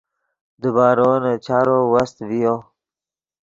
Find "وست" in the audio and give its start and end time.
1.91-2.17